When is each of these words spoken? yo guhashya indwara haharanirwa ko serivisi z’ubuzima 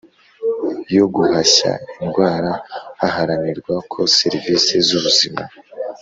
yo 0.95 1.05
guhashya 1.15 1.71
indwara 2.03 2.51
haharanirwa 3.01 3.75
ko 3.91 3.99
serivisi 4.17 4.73
z’ubuzima 4.87 5.43